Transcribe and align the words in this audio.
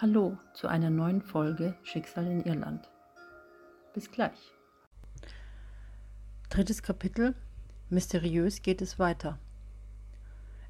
Hallo 0.00 0.38
zu 0.54 0.68
einer 0.68 0.90
neuen 0.90 1.22
Folge 1.22 1.74
Schicksal 1.82 2.24
in 2.28 2.44
Irland. 2.44 2.88
Bis 3.94 4.12
gleich. 4.12 4.52
Drittes 6.50 6.84
Kapitel. 6.84 7.34
Mysteriös 7.90 8.62
geht 8.62 8.80
es 8.80 9.00
weiter. 9.00 9.40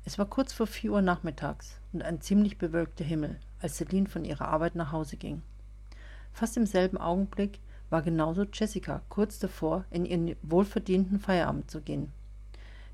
Es 0.06 0.18
war 0.18 0.24
kurz 0.24 0.54
vor 0.54 0.66
vier 0.66 0.92
Uhr 0.92 1.02
nachmittags 1.02 1.78
und 1.92 2.02
ein 2.02 2.22
ziemlich 2.22 2.56
bewölkter 2.56 3.04
Himmel, 3.04 3.38
als 3.60 3.76
Celine 3.76 4.08
von 4.08 4.24
ihrer 4.24 4.48
Arbeit 4.48 4.76
nach 4.76 4.92
Hause 4.92 5.18
ging. 5.18 5.42
Fast 6.32 6.56
im 6.56 6.64
selben 6.64 6.96
Augenblick 6.96 7.60
war 7.90 8.00
genauso 8.00 8.46
Jessica 8.50 9.02
kurz 9.10 9.38
davor, 9.38 9.84
in 9.90 10.06
ihren 10.06 10.36
wohlverdienten 10.40 11.20
Feierabend 11.20 11.70
zu 11.70 11.82
gehen. 11.82 12.14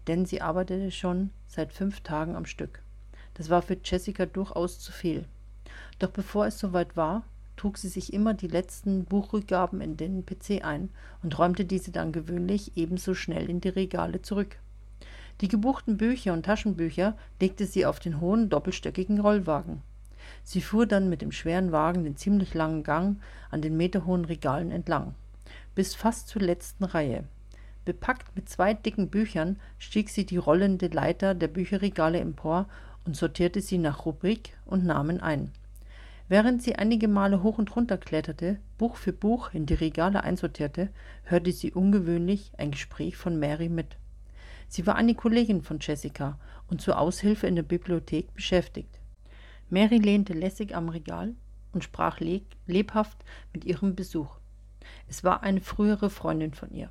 Denn 0.08 0.26
sie 0.26 0.42
arbeitete 0.42 0.90
schon 0.90 1.30
seit 1.46 1.72
fünf 1.72 2.00
Tagen 2.00 2.34
am 2.34 2.44
Stück. 2.44 2.82
Das 3.34 3.50
war 3.50 3.62
für 3.62 3.78
Jessica 3.84 4.26
durchaus 4.26 4.80
zu 4.80 4.90
viel 4.90 5.28
doch 5.98 6.10
bevor 6.10 6.46
es 6.46 6.58
soweit 6.58 6.96
war, 6.96 7.24
trug 7.56 7.78
sie 7.78 7.88
sich 7.88 8.12
immer 8.12 8.34
die 8.34 8.48
letzten 8.48 9.04
Buchrückgaben 9.04 9.80
in 9.80 9.96
den 9.96 10.26
PC 10.26 10.64
ein 10.64 10.90
und 11.22 11.38
räumte 11.38 11.64
diese 11.64 11.92
dann 11.92 12.12
gewöhnlich 12.12 12.76
ebenso 12.76 13.14
schnell 13.14 13.48
in 13.48 13.60
die 13.60 13.68
Regale 13.68 14.22
zurück. 14.22 14.58
Die 15.40 15.48
gebuchten 15.48 15.96
Bücher 15.96 16.32
und 16.32 16.44
Taschenbücher 16.44 17.16
legte 17.40 17.66
sie 17.66 17.86
auf 17.86 17.98
den 17.98 18.20
hohen 18.20 18.48
doppelstöckigen 18.48 19.20
Rollwagen. 19.20 19.82
Sie 20.42 20.60
fuhr 20.60 20.86
dann 20.86 21.08
mit 21.08 21.22
dem 21.22 21.32
schweren 21.32 21.72
Wagen 21.72 22.04
den 22.04 22.16
ziemlich 22.16 22.54
langen 22.54 22.82
Gang 22.82 23.20
an 23.50 23.62
den 23.62 23.76
meterhohen 23.76 24.24
Regalen 24.24 24.70
entlang, 24.70 25.14
bis 25.74 25.94
fast 25.94 26.28
zur 26.28 26.42
letzten 26.42 26.84
Reihe. 26.84 27.24
Bepackt 27.84 28.34
mit 28.34 28.48
zwei 28.48 28.74
dicken 28.74 29.08
Büchern 29.10 29.58
stieg 29.78 30.08
sie 30.08 30.24
die 30.24 30.38
rollende 30.38 30.86
Leiter 30.88 31.34
der 31.34 31.48
Bücherregale 31.48 32.18
empor 32.18 32.66
und 33.04 33.16
sortierte 33.16 33.60
sie 33.60 33.78
nach 33.78 34.06
Rubrik 34.06 34.56
und 34.64 34.84
Namen 34.84 35.20
ein. 35.20 35.50
Während 36.28 36.62
sie 36.62 36.76
einige 36.76 37.06
Male 37.06 37.42
hoch 37.42 37.58
und 37.58 37.76
runter 37.76 37.98
kletterte, 37.98 38.58
Buch 38.78 38.96
für 38.96 39.12
Buch 39.12 39.52
in 39.52 39.66
die 39.66 39.74
Regale 39.74 40.24
einsortierte, 40.24 40.88
hörte 41.24 41.52
sie 41.52 41.72
ungewöhnlich 41.72 42.52
ein 42.56 42.70
Gespräch 42.70 43.16
von 43.16 43.38
Mary 43.38 43.68
mit. 43.68 43.98
Sie 44.68 44.86
war 44.86 44.96
eine 44.96 45.14
Kollegin 45.14 45.62
von 45.62 45.78
Jessica 45.80 46.38
und 46.68 46.80
zur 46.80 46.98
Aushilfe 46.98 47.46
in 47.46 47.56
der 47.56 47.62
Bibliothek 47.62 48.32
beschäftigt. 48.32 49.00
Mary 49.68 49.98
lehnte 49.98 50.32
lässig 50.32 50.74
am 50.74 50.88
Regal 50.88 51.34
und 51.72 51.84
sprach 51.84 52.20
lebhaft 52.66 53.18
mit 53.52 53.64
ihrem 53.64 53.94
Besuch. 53.94 54.38
Es 55.08 55.24
war 55.24 55.42
eine 55.42 55.60
frühere 55.60 56.08
Freundin 56.08 56.54
von 56.54 56.70
ihr. 56.72 56.88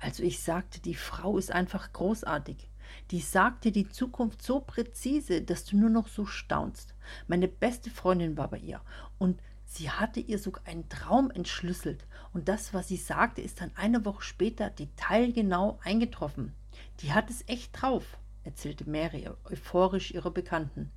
Also 0.00 0.22
ich 0.22 0.42
sagte, 0.42 0.80
die 0.80 0.94
Frau 0.94 1.38
ist 1.38 1.50
einfach 1.50 1.92
großartig. 1.92 2.68
Die 3.10 3.20
sagte 3.20 3.72
die 3.72 3.88
Zukunft 3.88 4.42
so 4.42 4.60
präzise, 4.60 5.42
dass 5.42 5.64
du 5.64 5.76
nur 5.76 5.90
noch 5.90 6.08
so 6.08 6.26
staunst. 6.26 6.94
Meine 7.26 7.48
beste 7.48 7.90
Freundin 7.90 8.36
war 8.36 8.48
bei 8.48 8.58
ihr 8.58 8.80
und 9.18 9.40
sie 9.64 9.90
hatte 9.90 10.20
ihr 10.20 10.38
sogar 10.38 10.66
einen 10.66 10.88
Traum 10.88 11.30
entschlüsselt. 11.30 12.06
Und 12.32 12.48
das, 12.48 12.74
was 12.74 12.88
sie 12.88 12.96
sagte, 12.96 13.40
ist 13.40 13.60
dann 13.60 13.70
eine 13.74 14.04
Woche 14.04 14.22
später 14.22 14.70
detailgenau 14.70 15.78
eingetroffen. 15.82 16.52
Die 17.00 17.12
hat 17.12 17.30
es 17.30 17.44
echt 17.46 17.80
drauf, 17.80 18.18
erzählte 18.44 18.88
Mary 18.88 19.28
euphorisch 19.44 20.12
ihrer 20.12 20.30
Bekannten. 20.30 20.90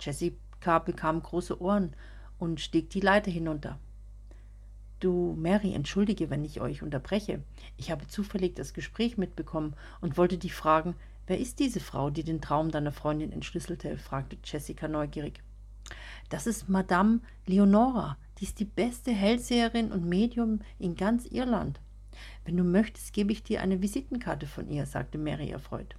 Jessica 0.00 0.78
bekam 0.78 1.22
große 1.22 1.60
Ohren 1.60 1.94
und 2.38 2.60
stieg 2.60 2.90
die 2.90 3.00
Leiter 3.00 3.30
hinunter. 3.30 3.78
Du, 5.00 5.34
Mary, 5.38 5.74
entschuldige, 5.74 6.30
wenn 6.30 6.44
ich 6.44 6.60
euch 6.60 6.82
unterbreche. 6.82 7.42
Ich 7.76 7.90
habe 7.90 8.06
zufällig 8.06 8.54
das 8.54 8.72
Gespräch 8.72 9.18
mitbekommen 9.18 9.74
und 10.00 10.16
wollte 10.16 10.38
dich 10.38 10.54
fragen, 10.54 10.94
Wer 11.26 11.38
ist 11.38 11.58
diese 11.58 11.80
Frau, 11.80 12.10
die 12.10 12.22
den 12.22 12.40
Traum 12.40 12.70
deiner 12.70 12.92
Freundin 12.92 13.32
entschlüsselte? 13.32 13.96
fragte 13.96 14.36
Jessica 14.44 14.88
neugierig. 14.88 15.42
Das 16.28 16.46
ist 16.46 16.68
Madame 16.68 17.20
Leonora. 17.46 18.18
Die 18.38 18.44
ist 18.44 18.58
die 18.58 18.64
beste 18.64 19.12
Hellseherin 19.12 19.92
und 19.92 20.04
Medium 20.04 20.60
in 20.78 20.96
ganz 20.96 21.26
Irland. 21.26 21.80
Wenn 22.44 22.56
du 22.56 22.64
möchtest, 22.64 23.12
gebe 23.12 23.32
ich 23.32 23.42
dir 23.42 23.62
eine 23.62 23.80
Visitenkarte 23.80 24.46
von 24.46 24.68
ihr, 24.68 24.86
sagte 24.86 25.18
Mary 25.18 25.50
erfreut. 25.50 25.96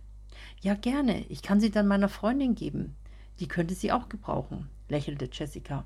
Ja, 0.62 0.76
gerne. 0.76 1.26
Ich 1.28 1.42
kann 1.42 1.60
sie 1.60 1.72
dann 1.72 1.88
meiner 1.88 2.10
Freundin 2.10 2.56
geben. 2.56 2.96
Die 3.40 3.48
könnte 3.48 3.74
sie 3.74 3.92
auch 3.92 4.10
gebrauchen, 4.10 4.70
lächelte 4.90 5.30
Jessica. 5.32 5.86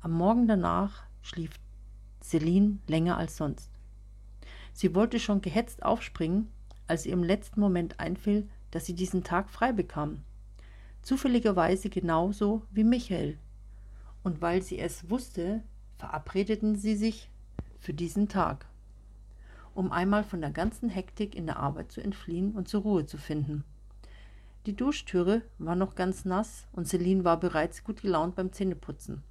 Am 0.00 0.12
Morgen 0.12 0.46
danach 0.46 1.04
schlief 1.22 1.52
Celine 2.20 2.78
länger 2.86 3.16
als 3.16 3.36
sonst. 3.36 3.70
Sie 4.72 4.94
wollte 4.94 5.20
schon 5.20 5.42
gehetzt 5.42 5.82
aufspringen, 5.82 6.48
als 6.92 7.06
ihr 7.06 7.14
im 7.14 7.24
letzten 7.24 7.58
Moment 7.58 7.98
einfiel, 8.00 8.50
dass 8.70 8.84
sie 8.84 8.92
diesen 8.92 9.24
Tag 9.24 9.48
frei 9.48 9.72
bekam. 9.72 10.24
Zufälligerweise 11.00 11.88
genauso 11.88 12.66
wie 12.70 12.84
Michael. 12.84 13.38
Und 14.22 14.42
weil 14.42 14.60
sie 14.60 14.78
es 14.78 15.08
wusste, 15.08 15.62
verabredeten 15.96 16.76
sie 16.76 16.94
sich 16.94 17.30
für 17.80 17.94
diesen 17.94 18.28
Tag, 18.28 18.66
um 19.74 19.90
einmal 19.90 20.22
von 20.22 20.42
der 20.42 20.50
ganzen 20.50 20.90
Hektik 20.90 21.34
in 21.34 21.46
der 21.46 21.56
Arbeit 21.56 21.90
zu 21.90 22.02
entfliehen 22.02 22.52
und 22.52 22.68
zur 22.68 22.82
Ruhe 22.82 23.06
zu 23.06 23.16
finden. 23.16 23.64
Die 24.66 24.76
Duschtüre 24.76 25.40
war 25.56 25.76
noch 25.76 25.94
ganz 25.94 26.26
nass 26.26 26.66
und 26.72 26.86
Celine 26.86 27.24
war 27.24 27.40
bereits 27.40 27.84
gut 27.84 28.02
gelaunt 28.02 28.36
beim 28.36 28.52
Zähneputzen. 28.52 29.22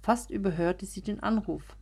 Fast 0.00 0.30
überhörte 0.30 0.86
sie 0.86 1.02
den 1.02 1.20
Anruf. 1.24 1.76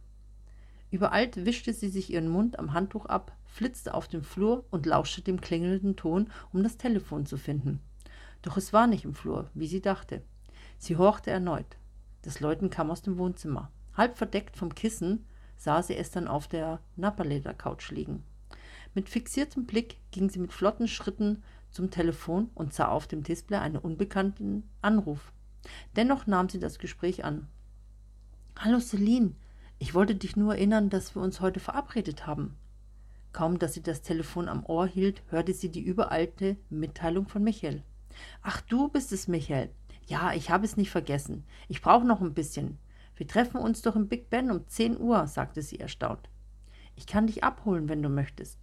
Übereilt 0.90 1.44
wischte 1.44 1.74
sie 1.74 1.90
sich 1.90 2.10
ihren 2.10 2.28
Mund 2.28 2.58
am 2.58 2.72
Handtuch 2.72 3.04
ab, 3.04 3.36
flitzte 3.52 3.92
auf 3.92 4.08
den 4.08 4.22
Flur 4.22 4.64
und 4.70 4.86
lauschte 4.86 5.20
dem 5.20 5.40
klingelnden 5.40 5.94
Ton, 5.94 6.30
um 6.52 6.62
das 6.62 6.78
Telefon 6.78 7.26
zu 7.26 7.36
finden. 7.36 7.80
Doch 8.40 8.56
es 8.56 8.72
war 8.72 8.86
nicht 8.86 9.04
im 9.04 9.14
Flur, 9.14 9.50
wie 9.54 9.66
sie 9.66 9.82
dachte. 9.82 10.22
Sie 10.78 10.96
horchte 10.96 11.30
erneut. 11.30 11.76
Das 12.22 12.41
Läuten 12.41 12.70
kam 12.70 12.91
aus 12.91 13.02
dem 13.02 13.18
Wohnzimmer. 13.18 13.70
Halb 13.94 14.16
verdeckt 14.16 14.56
vom 14.56 14.74
Kissen 14.74 15.26
sah 15.56 15.82
sie 15.82 15.96
es 15.96 16.10
dann 16.10 16.28
auf 16.28 16.48
der 16.48 16.80
Napperleder-Couch 16.96 17.91
liegen. 17.91 18.24
Mit 18.94 19.08
fixiertem 19.08 19.66
Blick 19.66 19.98
ging 20.10 20.30
sie 20.30 20.38
mit 20.38 20.52
flotten 20.52 20.88
Schritten 20.88 21.42
zum 21.70 21.91
Telefon 21.91 22.50
und 22.54 22.72
sah 22.72 22.88
auf 22.88 23.06
dem 23.06 23.22
Display 23.22 23.58
einen 23.58 23.76
unbekannten 23.76 24.68
Anruf. 24.80 25.32
Dennoch 25.94 26.26
nahm 26.26 26.48
sie 26.48 26.58
das 26.58 26.78
Gespräch 26.78 27.24
an. 27.24 27.48
Hallo 28.56 28.80
Celine, 28.80 29.34
ich 29.78 29.94
wollte 29.94 30.14
dich 30.14 30.36
nur 30.36 30.54
erinnern, 30.54 30.91
dass 30.91 31.14
wir 31.14 31.22
uns 31.22 31.41
heute 31.41 31.60
verabredet 31.60 32.26
haben. 32.26 32.56
Kaum, 33.32 33.59
dass 33.59 33.75
sie 33.75 33.82
das 33.82 34.03
Telefon 34.03 34.48
am 34.48 34.65
Ohr 34.66 34.87
hielt, 34.87 35.22
hörte 35.28 35.54
sie 35.54 35.70
die 35.70 35.82
überalte 35.82 36.56
Mitteilung 36.69 37.28
von 37.28 37.43
Michael. 37.43 37.82
Ach, 38.43 38.60
du 38.60 38.88
bist 38.88 39.12
es, 39.12 39.28
Michael. 39.28 39.70
Ja, 40.06 40.32
ich 40.34 40.50
habe 40.50 40.66
es 40.66 40.76
nicht 40.76 40.91
vergessen. 40.91 41.44
Ich 41.69 41.81
brauche 41.81 42.06
noch 42.06 42.21
ein 42.21 42.34
bisschen. 42.34 42.78
Wir 43.16 43.26
treffen 43.26 43.59
uns 43.59 43.82
doch 43.82 43.97
im 43.97 44.09
Big 44.09 44.31
Ben 44.31 44.50
um 44.50 44.66
zehn 44.69 44.98
Uhr, 44.98 45.26
sagte 45.26 45.62
sie 45.62 45.81
erstaunt. 45.81 46.28
Ich 46.97 47.06
kann 47.06 47.26
dich 47.26 47.44
abholen, 47.44 47.88
wenn 47.88 48.03
du 48.03 48.09
möchtest. 48.09 48.59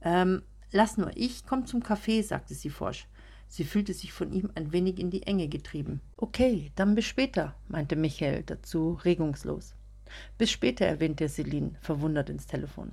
Ähm, 0.00 0.42
lass 0.72 0.96
nur, 0.96 1.16
ich 1.16 1.44
komm 1.46 1.66
zum 1.66 1.82
Café, 1.82 2.22
sagte 2.22 2.54
sie 2.54 2.70
forsch. 2.70 3.06
Sie 3.46 3.64
fühlte 3.64 3.92
sich 3.92 4.12
von 4.12 4.32
ihm 4.32 4.50
ein 4.54 4.72
wenig 4.72 4.98
in 4.98 5.10
die 5.10 5.24
Enge 5.24 5.46
getrieben. 5.46 6.00
Okay, 6.16 6.72
dann 6.74 6.94
bis 6.94 7.04
später, 7.04 7.54
meinte 7.68 7.96
Michael 7.96 8.42
dazu 8.44 8.94
regungslos. 9.04 9.74
Bis 10.38 10.50
später, 10.50 10.86
erwähnte 10.86 11.28
Celine, 11.28 11.72
verwundert 11.80 12.30
ins 12.30 12.46
Telefon. 12.46 12.92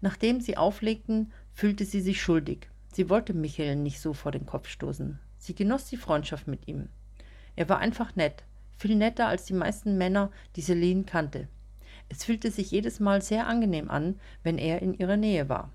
Nachdem 0.00 0.40
sie 0.40 0.56
auflegten, 0.56 1.32
fühlte 1.52 1.84
sie 1.84 2.00
sich 2.00 2.20
schuldig. 2.20 2.68
Sie 2.92 3.08
wollte 3.08 3.34
Michael 3.34 3.76
nicht 3.76 4.00
so 4.00 4.12
vor 4.12 4.32
den 4.32 4.46
Kopf 4.46 4.68
stoßen. 4.68 5.18
Sie 5.38 5.54
genoss 5.54 5.86
die 5.86 5.96
Freundschaft 5.96 6.46
mit 6.46 6.66
ihm. 6.66 6.88
Er 7.54 7.68
war 7.68 7.78
einfach 7.78 8.16
nett, 8.16 8.44
viel 8.76 8.94
netter 8.94 9.26
als 9.26 9.44
die 9.44 9.54
meisten 9.54 9.96
Männer, 9.96 10.30
die 10.56 10.62
Celine 10.62 11.04
kannte. 11.04 11.48
Es 12.08 12.24
fühlte 12.24 12.50
sich 12.50 12.70
jedes 12.70 13.00
Mal 13.00 13.22
sehr 13.22 13.46
angenehm 13.46 13.90
an, 13.90 14.20
wenn 14.42 14.58
er 14.58 14.82
in 14.82 14.94
ihrer 14.94 15.16
Nähe 15.16 15.48
war. 15.48 15.72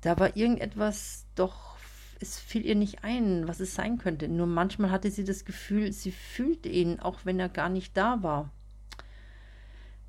Da 0.00 0.18
war 0.18 0.36
irgendetwas, 0.36 1.26
doch 1.34 1.76
es 2.20 2.38
fiel 2.38 2.64
ihr 2.64 2.74
nicht 2.74 3.04
ein, 3.04 3.48
was 3.48 3.60
es 3.60 3.74
sein 3.74 3.98
könnte. 3.98 4.28
Nur 4.28 4.46
manchmal 4.46 4.90
hatte 4.90 5.10
sie 5.10 5.24
das 5.24 5.44
Gefühl, 5.44 5.92
sie 5.92 6.12
fühlte 6.12 6.68
ihn, 6.68 7.00
auch 7.00 7.20
wenn 7.24 7.40
er 7.40 7.48
gar 7.48 7.68
nicht 7.68 7.96
da 7.96 8.22
war. 8.22 8.50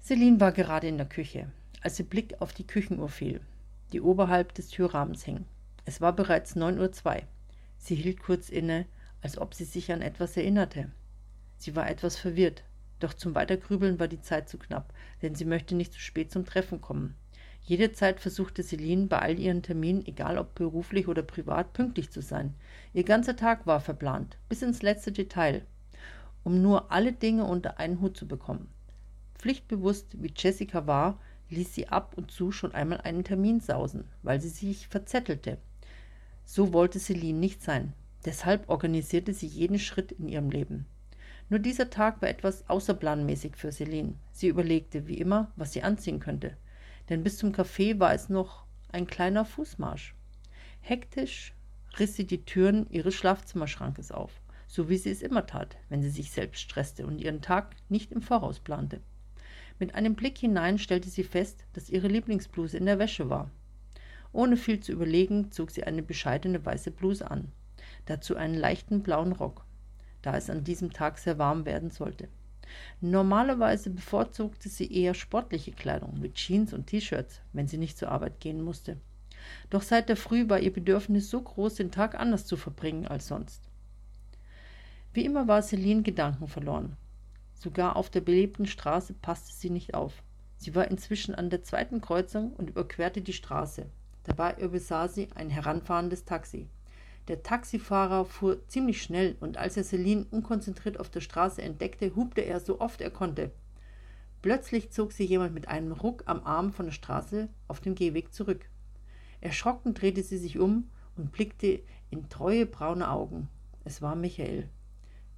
Celine 0.01 0.39
war 0.39 0.51
gerade 0.51 0.87
in 0.87 0.97
der 0.97 1.07
Küche, 1.07 1.47
als 1.85 1.99
ihr 1.99 2.05
Blick 2.05 2.41
auf 2.41 2.51
die 2.51 2.65
Küchenuhr 2.65 3.09
fiel, 3.09 3.41
die 3.93 4.01
oberhalb 4.01 4.55
des 4.55 4.69
Türrahmens 4.69 5.23
hing. 5.23 5.45
Es 5.85 6.01
war 6.01 6.13
bereits 6.13 6.55
neun 6.55 6.79
Uhr. 6.79 6.91
zwei. 6.91 7.27
Sie 7.77 7.93
hielt 7.93 8.19
kurz 8.19 8.49
inne, 8.49 8.87
als 9.21 9.37
ob 9.37 9.53
sie 9.53 9.65
sich 9.65 9.91
an 9.91 10.01
etwas 10.01 10.35
erinnerte. 10.35 10.89
Sie 11.59 11.75
war 11.75 11.87
etwas 11.87 12.17
verwirrt, 12.17 12.63
doch 12.99 13.13
zum 13.13 13.35
Weitergrübeln 13.35 13.99
war 13.99 14.07
die 14.07 14.19
Zeit 14.19 14.49
zu 14.49 14.57
knapp, 14.57 14.95
denn 15.21 15.35
sie 15.35 15.45
möchte 15.45 15.75
nicht 15.75 15.93
zu 15.93 15.99
spät 15.99 16.31
zum 16.31 16.43
Treffen 16.43 16.81
kommen. 16.81 17.13
Jede 17.61 17.91
Zeit 17.91 18.19
versuchte 18.19 18.63
Celine 18.63 19.05
bei 19.05 19.19
all 19.19 19.37
ihren 19.37 19.61
Terminen, 19.61 20.07
egal 20.07 20.39
ob 20.39 20.55
beruflich 20.55 21.07
oder 21.07 21.21
privat, 21.21 21.73
pünktlich 21.73 22.09
zu 22.09 22.23
sein. 22.23 22.55
Ihr 22.93 23.03
ganzer 23.03 23.35
Tag 23.35 23.67
war 23.67 23.79
verplant, 23.79 24.39
bis 24.49 24.63
ins 24.63 24.81
letzte 24.81 25.11
Detail, 25.11 25.63
um 26.43 26.63
nur 26.63 26.91
alle 26.91 27.13
Dinge 27.13 27.45
unter 27.45 27.77
einen 27.77 28.01
Hut 28.01 28.17
zu 28.17 28.27
bekommen. 28.27 28.69
Pflichtbewusst 29.35 30.19
wie 30.19 30.33
Jessica 30.35 30.87
war, 30.87 31.19
ließ 31.49 31.73
sie 31.73 31.87
ab 31.87 32.13
und 32.15 32.31
zu 32.31 32.51
schon 32.51 32.73
einmal 32.73 33.01
einen 33.01 33.23
Termin 33.23 33.59
sausen, 33.59 34.05
weil 34.23 34.41
sie 34.41 34.49
sich 34.49 34.87
verzettelte. 34.87 35.57
So 36.43 36.73
wollte 36.73 36.99
Celine 36.99 37.39
nicht 37.39 37.61
sein. 37.61 37.93
Deshalb 38.25 38.69
organisierte 38.69 39.33
sie 39.33 39.47
jeden 39.47 39.79
Schritt 39.79 40.11
in 40.11 40.27
ihrem 40.27 40.49
Leben. 40.49 40.85
Nur 41.49 41.59
dieser 41.59 41.89
Tag 41.91 42.21
war 42.21 42.29
etwas 42.29 42.67
außerplanmäßig 42.69 43.55
für 43.55 43.71
Celine. 43.71 44.15
Sie 44.31 44.47
überlegte, 44.47 45.07
wie 45.07 45.19
immer, 45.19 45.51
was 45.55 45.73
sie 45.73 45.83
anziehen 45.83 46.19
könnte. 46.19 46.57
Denn 47.09 47.23
bis 47.23 47.37
zum 47.37 47.51
Café 47.51 47.99
war 47.99 48.13
es 48.13 48.29
noch 48.29 48.65
ein 48.91 49.05
kleiner 49.05 49.45
Fußmarsch. 49.45 50.15
Hektisch 50.81 51.53
riss 51.99 52.15
sie 52.15 52.25
die 52.25 52.45
Türen 52.45 52.89
ihres 52.89 53.13
Schlafzimmerschrankes 53.15 54.11
auf, 54.11 54.41
so 54.67 54.89
wie 54.89 54.97
sie 54.97 55.11
es 55.11 55.21
immer 55.21 55.45
tat, 55.45 55.77
wenn 55.89 56.01
sie 56.01 56.09
sich 56.09 56.31
selbst 56.31 56.61
stresste 56.61 57.05
und 57.05 57.19
ihren 57.19 57.41
Tag 57.41 57.75
nicht 57.89 58.11
im 58.11 58.21
Voraus 58.21 58.59
plante. 58.59 59.01
Mit 59.79 59.95
einem 59.95 60.15
Blick 60.15 60.37
hinein 60.37 60.77
stellte 60.77 61.09
sie 61.09 61.23
fest, 61.23 61.65
dass 61.73 61.89
ihre 61.89 62.07
Lieblingsbluse 62.07 62.77
in 62.77 62.85
der 62.85 62.99
Wäsche 62.99 63.29
war. 63.29 63.51
Ohne 64.31 64.57
viel 64.57 64.79
zu 64.79 64.91
überlegen, 64.91 65.51
zog 65.51 65.71
sie 65.71 65.83
eine 65.83 66.03
bescheidene 66.03 66.65
weiße 66.65 66.91
Bluse 66.91 67.29
an, 67.29 67.51
dazu 68.05 68.35
einen 68.35 68.55
leichten 68.55 69.01
blauen 69.01 69.31
Rock 69.31 69.65
da 70.25 70.35
es 70.35 70.49
an 70.49 70.63
diesem 70.63 70.91
Tag 70.91 71.19
sehr 71.19 71.37
warm 71.37 71.65
werden 71.65 71.91
sollte. 71.91 72.27
Normalerweise 72.99 73.91
bevorzugte 73.91 74.69
sie 74.69 74.91
eher 74.91 75.13
sportliche 75.13 75.71
Kleidung 75.71 76.19
mit 76.19 76.33
Jeans 76.33 76.73
und 76.73 76.87
T-Shirts, 76.87 77.41
wenn 77.53 77.67
sie 77.67 77.77
nicht 77.77 77.95
zur 77.95 78.09
Arbeit 78.09 78.39
gehen 78.39 78.63
musste. 78.63 78.97
Doch 79.69 79.83
seit 79.83 80.09
der 80.09 80.17
Früh 80.17 80.49
war 80.49 80.59
ihr 80.59 80.73
Bedürfnis 80.73 81.29
so 81.29 81.39
groß, 81.39 81.75
den 81.75 81.91
Tag 81.91 82.19
anders 82.19 82.47
zu 82.47 82.57
verbringen 82.57 83.05
als 83.05 83.27
sonst. 83.27 83.69
Wie 85.13 85.23
immer 85.23 85.47
war 85.47 85.61
Celine 85.61 86.01
Gedanken 86.01 86.47
verloren. 86.47 86.97
Sogar 87.55 87.95
auf 87.95 88.09
der 88.09 88.21
belebten 88.21 88.67
Straße 88.67 89.13
passte 89.13 89.51
sie 89.53 89.69
nicht 89.69 89.95
auf. 89.95 90.21
Sie 90.57 90.75
war 90.75 90.89
inzwischen 90.89 91.33
an 91.33 91.49
der 91.49 91.63
zweiten 91.63 92.01
Kreuzung 92.01 92.53
und 92.53 92.69
überquerte 92.69 93.21
die 93.21 93.33
Straße. 93.33 93.87
Dabei 94.23 94.55
übersah 94.57 95.07
sie 95.07 95.29
ein 95.35 95.49
heranfahrendes 95.49 96.25
Taxi. 96.25 96.67
Der 97.27 97.41
Taxifahrer 97.41 98.25
fuhr 98.25 98.67
ziemlich 98.67 99.01
schnell 99.01 99.35
und 99.39 99.57
als 99.57 99.77
er 99.77 99.83
Celine 99.83 100.25
unkonzentriert 100.29 100.99
auf 100.99 101.09
der 101.09 101.21
Straße 101.21 101.61
entdeckte, 101.61 102.15
hupte 102.15 102.41
er 102.41 102.59
so 102.59 102.79
oft 102.79 103.01
er 103.01 103.09
konnte. 103.09 103.51
Plötzlich 104.43 104.91
zog 104.91 105.11
sie 105.11 105.25
jemand 105.25 105.55
mit 105.55 105.67
einem 105.67 105.91
Ruck 105.91 106.23
am 106.27 106.43
Arm 106.43 106.71
von 106.71 106.85
der 106.85 106.93
Straße 106.93 107.49
auf 107.67 107.79
den 107.79 107.95
Gehweg 107.95 108.31
zurück. 108.31 108.69
Erschrocken 109.41 109.95
drehte 109.95 110.21
sie 110.21 110.37
sich 110.37 110.59
um 110.59 110.89
und 111.17 111.31
blickte 111.31 111.81
in 112.11 112.29
treue 112.29 112.67
braune 112.67 113.09
Augen. 113.09 113.49
Es 113.83 114.01
war 114.01 114.15
Michael. 114.15 114.69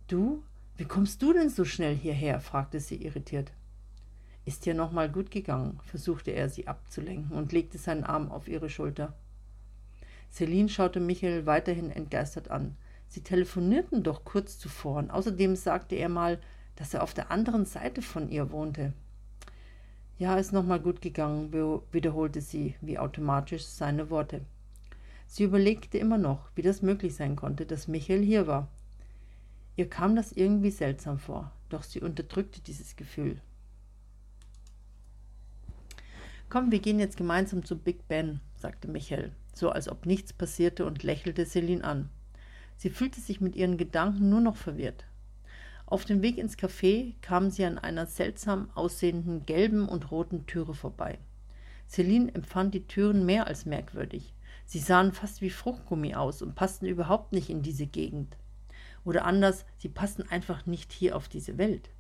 Du? 0.07 0.43
Wie 0.77 0.85
kommst 0.85 1.23
du 1.23 1.33
denn 1.33 1.49
so 1.49 1.65
schnell 1.65 1.95
hierher? 1.95 2.39
fragte 2.39 2.79
sie 2.79 3.03
irritiert. 3.03 3.51
Ist 4.45 4.65
dir 4.65 4.75
nochmal 4.75 5.09
gut 5.09 5.31
gegangen? 5.31 5.79
versuchte 5.83 6.31
er 6.31 6.49
sie 6.49 6.67
abzulenken 6.67 7.35
und 7.35 7.51
legte 7.51 7.79
seinen 7.79 8.03
Arm 8.03 8.31
auf 8.31 8.47
ihre 8.47 8.69
Schulter. 8.69 9.13
Celine 10.31 10.69
schaute 10.69 10.99
Michael 10.99 11.47
weiterhin 11.47 11.89
entgeistert 11.89 12.51
an. 12.51 12.77
Sie 13.07 13.21
telefonierten 13.21 14.03
doch 14.03 14.23
kurz 14.23 14.59
zuvor 14.59 14.97
und 14.97 15.09
außerdem 15.09 15.55
sagte 15.55 15.95
er 15.95 16.09
mal, 16.09 16.39
dass 16.75 16.93
er 16.93 17.01
auf 17.01 17.15
der 17.15 17.31
anderen 17.31 17.65
Seite 17.65 18.03
von 18.03 18.29
ihr 18.29 18.51
wohnte. 18.51 18.93
Ja, 20.19 20.37
ist 20.37 20.53
nochmal 20.53 20.79
gut 20.79 21.01
gegangen, 21.01 21.51
wiederholte 21.91 22.41
sie 22.41 22.75
wie 22.81 22.99
automatisch 22.99 23.65
seine 23.65 24.09
Worte. 24.11 24.41
Sie 25.25 25.43
überlegte 25.43 25.97
immer 25.97 26.17
noch, 26.17 26.49
wie 26.55 26.61
das 26.61 26.81
möglich 26.83 27.15
sein 27.15 27.35
konnte, 27.35 27.65
dass 27.65 27.87
Michael 27.87 28.21
hier 28.21 28.45
war. 28.45 28.67
Ihr 29.77 29.89
kam 29.89 30.17
das 30.17 30.33
irgendwie 30.33 30.71
seltsam 30.71 31.17
vor, 31.17 31.53
doch 31.69 31.83
sie 31.83 32.01
unterdrückte 32.01 32.59
dieses 32.59 32.97
Gefühl. 32.97 33.41
Komm, 36.49 36.71
wir 36.71 36.79
gehen 36.79 36.99
jetzt 36.99 37.15
gemeinsam 37.15 37.63
zu 37.63 37.77
Big 37.77 38.09
Ben, 38.09 38.41
sagte 38.57 38.89
Michael 38.89 39.31
so 39.57 39.69
als 39.69 39.89
ob 39.89 40.05
nichts 40.05 40.33
passierte 40.33 40.85
und 40.85 41.03
lächelte 41.03 41.45
Celine 41.45 41.83
an. 41.83 42.09
Sie 42.77 42.89
fühlte 42.89 43.19
sich 43.19 43.41
mit 43.41 43.55
ihren 43.55 43.77
Gedanken 43.77 44.29
nur 44.29 44.41
noch 44.41 44.55
verwirrt. 44.55 45.05
Auf 45.85 46.05
dem 46.05 46.21
Weg 46.21 46.37
ins 46.37 46.57
Café 46.57 47.15
kamen 47.21 47.49
sie 47.49 47.65
an 47.65 47.77
einer 47.77 48.05
seltsam 48.05 48.69
aussehenden 48.75 49.45
gelben 49.45 49.87
und 49.89 50.11
roten 50.11 50.45
Türe 50.45 50.73
vorbei. 50.73 51.17
Celine 51.87 52.33
empfand 52.35 52.73
die 52.73 52.85
Türen 52.85 53.25
mehr 53.25 53.47
als 53.47 53.65
merkwürdig. 53.65 54.33
Sie 54.65 54.79
sahen 54.79 55.13
fast 55.13 55.41
wie 55.41 55.49
Fruchtgummi 55.49 56.13
aus 56.13 56.41
und 56.41 56.55
passten 56.55 56.85
überhaupt 56.85 57.31
nicht 57.31 57.49
in 57.49 57.61
diese 57.61 57.87
Gegend. 57.87 58.37
Oder 59.07 59.23
anders, 59.23 59.63
sie 59.77 59.87
passten 59.87 60.23
einfach 60.23 60.65
nicht 60.65 60.91
hier 60.91 61.15
auf 61.15 61.29
diese 61.29 61.57
Welt. 61.57 61.91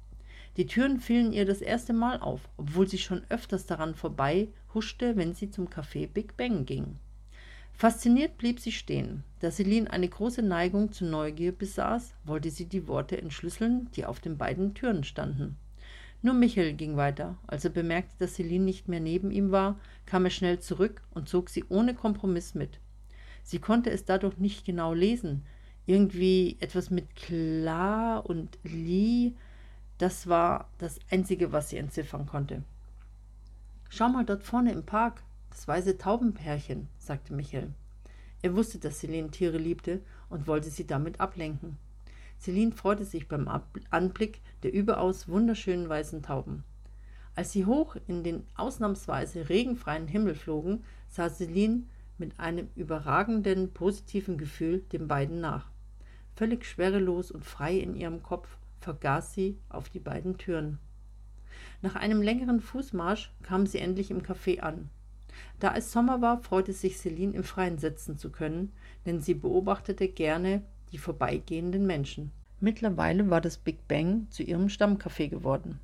Die 0.57 0.65
Türen 0.65 0.99
fielen 0.99 1.31
ihr 1.31 1.45
das 1.45 1.61
erste 1.61 1.93
Mal 1.93 2.19
auf, 2.19 2.49
obwohl 2.57 2.85
sie 2.85 2.97
schon 2.97 3.23
öfters 3.29 3.65
daran 3.65 3.95
vorbei 3.95 4.49
huschte, 4.73 5.15
wenn 5.15 5.33
sie 5.33 5.49
zum 5.49 5.69
Café 5.69 6.05
Big 6.05 6.35
Bang 6.35 6.65
ging. 6.65 6.97
Fasziniert 7.71 8.37
blieb 8.37 8.59
sie 8.59 8.73
stehen. 8.73 9.23
Da 9.39 9.51
Celine 9.51 9.89
eine 9.89 10.09
große 10.09 10.41
Neigung 10.41 10.91
zur 10.91 11.07
Neugier 11.07 11.53
besaß, 11.53 12.13
wollte 12.25 12.51
sie 12.51 12.65
die 12.65 12.87
Worte 12.89 13.17
entschlüsseln, 13.17 13.89
die 13.95 14.03
auf 14.03 14.19
den 14.19 14.37
beiden 14.37 14.73
Türen 14.73 15.05
standen. 15.05 15.55
Nur 16.21 16.33
Michael 16.33 16.73
ging 16.73 16.97
weiter. 16.97 17.37
Als 17.47 17.63
er 17.63 17.71
bemerkte, 17.71 18.15
dass 18.19 18.33
Celine 18.33 18.65
nicht 18.65 18.89
mehr 18.89 18.99
neben 18.99 19.31
ihm 19.31 19.51
war, 19.51 19.79
kam 20.05 20.25
er 20.25 20.31
schnell 20.31 20.59
zurück 20.59 21.01
und 21.11 21.29
zog 21.29 21.49
sie 21.49 21.63
ohne 21.69 21.93
Kompromiss 21.93 22.53
mit. 22.53 22.81
Sie 23.43 23.59
konnte 23.59 23.91
es 23.91 24.03
dadurch 24.03 24.39
nicht 24.39 24.65
genau 24.65 24.93
lesen. 24.93 25.45
Irgendwie 25.87 26.57
etwas 26.59 26.91
mit 26.91 27.15
klar 27.15 28.25
und 28.25 28.59
li. 28.63 29.35
Das 29.97 30.27
war 30.27 30.69
das 30.77 30.99
Einzige, 31.09 31.53
was 31.53 31.69
sie 31.69 31.77
entziffern 31.77 32.25
konnte. 32.25 32.61
Schau 33.89 34.09
mal 34.09 34.25
dort 34.25 34.43
vorne 34.43 34.73
im 34.73 34.83
Park, 34.83 35.23
das 35.49 35.65
weiße 35.65 35.97
Taubenpärchen, 35.97 36.89
sagte 36.99 37.33
Michael. 37.33 37.73
Er 38.41 38.53
wusste, 38.53 38.79
dass 38.79 38.99
Celine 38.99 39.31
Tiere 39.31 39.57
liebte 39.57 40.01
und 40.29 40.45
wollte 40.45 40.69
sie 40.69 40.85
damit 40.85 41.21
ablenken. 41.21 41.77
Celine 42.37 42.73
freute 42.73 43.05
sich 43.05 43.29
beim 43.29 43.49
Anblick 43.89 44.41
der 44.63 44.73
überaus 44.73 45.29
wunderschönen 45.29 45.87
weißen 45.87 46.21
Tauben. 46.21 46.65
Als 47.33 47.53
sie 47.53 47.65
hoch 47.65 47.95
in 48.07 48.23
den 48.23 48.43
ausnahmsweise 48.55 49.47
regenfreien 49.47 50.07
Himmel 50.07 50.35
flogen, 50.35 50.83
sah 51.07 51.29
Celine 51.29 51.83
mit 52.17 52.39
einem 52.39 52.67
überragenden 52.75 53.71
positiven 53.73 54.37
Gefühl 54.37 54.79
den 54.91 55.07
beiden 55.07 55.39
nach. 55.39 55.71
Völlig 56.37 56.65
schwerelos 56.67 57.31
und 57.31 57.43
frei 57.43 57.77
in 57.77 57.95
ihrem 57.95 58.21
Kopf 58.21 58.47
vergaß 58.81 59.33
sie 59.33 59.57
auf 59.69 59.89
die 59.89 59.99
beiden 59.99 60.37
Türen. 60.37 60.77
Nach 61.81 61.95
einem 61.95 62.21
längeren 62.21 62.61
Fußmarsch 62.61 63.33
kamen 63.41 63.65
sie 63.65 63.79
endlich 63.79 64.11
im 64.11 64.21
Café 64.21 64.59
an. 64.59 64.91
Da 65.59 65.75
es 65.75 65.91
Sommer 65.91 66.21
war, 66.21 66.37
freute 66.43 66.73
sich 66.73 66.99
Celine 66.99 67.33
im 67.33 67.43
Freien 67.43 67.79
sitzen 67.79 68.19
zu 68.19 68.31
können, 68.31 68.71
denn 69.07 69.19
sie 69.19 69.33
beobachtete 69.33 70.07
gerne 70.07 70.61
die 70.91 70.99
vorbeigehenden 70.99 71.87
Menschen. 71.87 72.31
Mittlerweile 72.59 73.31
war 73.31 73.41
das 73.41 73.57
Big 73.57 73.87
Bang 73.87 74.27
zu 74.29 74.43
ihrem 74.43 74.67
Stammcafé 74.67 75.29
geworden. 75.29 75.79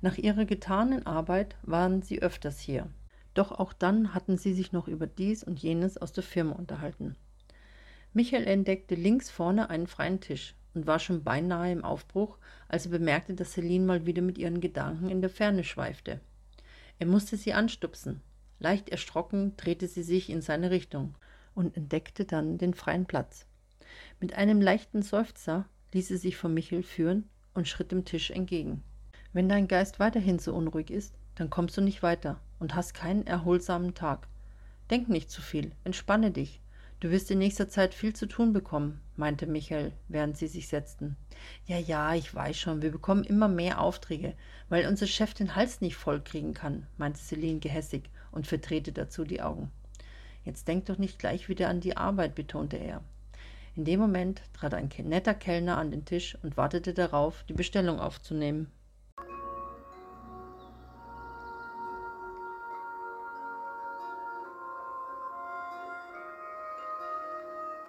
Nach 0.00 0.16
ihrer 0.16 0.46
getanen 0.46 1.04
Arbeit 1.04 1.56
waren 1.60 2.00
sie 2.00 2.22
öfters 2.22 2.58
hier. 2.58 2.86
Doch 3.34 3.52
auch 3.52 3.74
dann 3.74 4.14
hatten 4.14 4.38
sie 4.38 4.54
sich 4.54 4.72
noch 4.72 4.88
über 4.88 5.06
dies 5.06 5.44
und 5.44 5.58
jenes 5.58 5.98
aus 5.98 6.14
der 6.14 6.24
Firma 6.24 6.54
unterhalten. 6.54 7.16
Michael 8.12 8.46
entdeckte 8.46 8.94
links 8.94 9.30
vorne 9.30 9.70
einen 9.70 9.86
freien 9.86 10.20
Tisch 10.20 10.54
und 10.74 10.86
war 10.86 10.98
schon 10.98 11.24
beinahe 11.24 11.72
im 11.72 11.84
Aufbruch, 11.84 12.38
als 12.68 12.86
er 12.86 12.92
bemerkte, 12.92 13.34
dass 13.34 13.52
Celine 13.52 13.84
mal 13.84 14.06
wieder 14.06 14.22
mit 14.22 14.38
ihren 14.38 14.60
Gedanken 14.60 15.08
in 15.08 15.20
der 15.20 15.30
Ferne 15.30 15.64
schweifte. 15.64 16.20
Er 16.98 17.06
musste 17.06 17.36
sie 17.36 17.52
anstupsen, 17.52 18.22
Leicht 18.60 18.88
erschrocken 18.88 19.56
drehte 19.56 19.86
sie 19.86 20.02
sich 20.02 20.30
in 20.30 20.42
seine 20.42 20.70
Richtung 20.70 21.14
und 21.54 21.76
entdeckte 21.76 22.24
dann 22.24 22.58
den 22.58 22.74
freien 22.74 23.06
Platz. 23.06 23.46
Mit 24.20 24.34
einem 24.34 24.60
leichten 24.60 25.02
Seufzer 25.02 25.66
ließ 25.92 26.08
sie 26.08 26.16
sich 26.16 26.36
von 26.36 26.52
Michel 26.52 26.82
führen 26.82 27.28
und 27.54 27.68
schritt 27.68 27.92
dem 27.92 28.04
Tisch 28.04 28.30
entgegen. 28.30 28.82
Wenn 29.32 29.48
dein 29.48 29.68
Geist 29.68 30.00
weiterhin 30.00 30.38
so 30.38 30.54
unruhig 30.54 30.90
ist, 30.90 31.14
dann 31.36 31.50
kommst 31.50 31.76
du 31.76 31.80
nicht 31.80 32.02
weiter 32.02 32.40
und 32.58 32.74
hast 32.74 32.94
keinen 32.94 33.26
erholsamen 33.26 33.94
Tag. 33.94 34.26
Denk 34.90 35.08
nicht 35.08 35.30
zu 35.30 35.40
viel, 35.40 35.72
entspanne 35.84 36.32
dich. 36.32 36.60
Du 37.00 37.10
wirst 37.12 37.30
in 37.30 37.38
nächster 37.38 37.68
Zeit 37.68 37.94
viel 37.94 38.12
zu 38.12 38.26
tun 38.26 38.52
bekommen, 38.52 39.00
meinte 39.14 39.46
Michael, 39.46 39.92
während 40.08 40.36
sie 40.36 40.48
sich 40.48 40.66
setzten. 40.66 41.16
Ja, 41.64 41.78
ja, 41.78 42.12
ich 42.16 42.34
weiß 42.34 42.58
schon, 42.58 42.82
wir 42.82 42.90
bekommen 42.90 43.22
immer 43.22 43.46
mehr 43.46 43.80
Aufträge, 43.80 44.34
weil 44.68 44.88
unser 44.88 45.06
Chef 45.06 45.32
den 45.32 45.54
Hals 45.54 45.80
nicht 45.80 45.94
voll 45.94 46.20
kriegen 46.20 46.54
kann, 46.54 46.88
meinte 46.96 47.20
Celine 47.20 47.60
gehässig 47.60 48.10
und 48.32 48.48
verdrehte 48.48 48.90
dazu 48.90 49.22
die 49.22 49.40
Augen. 49.42 49.70
Jetzt 50.44 50.66
denk 50.66 50.86
doch 50.86 50.98
nicht 50.98 51.20
gleich 51.20 51.48
wieder 51.48 51.68
an 51.68 51.80
die 51.80 51.96
Arbeit, 51.96 52.34
betonte 52.34 52.78
er. 52.78 53.04
In 53.76 53.84
dem 53.84 54.00
Moment 54.00 54.42
trat 54.52 54.74
ein 54.74 54.90
netter 55.04 55.34
Kellner 55.34 55.78
an 55.78 55.92
den 55.92 56.04
Tisch 56.04 56.36
und 56.42 56.56
wartete 56.56 56.94
darauf, 56.94 57.44
die 57.44 57.52
Bestellung 57.52 58.00
aufzunehmen. 58.00 58.72